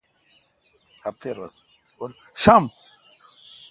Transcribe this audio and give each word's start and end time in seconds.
شنب 2.41 2.65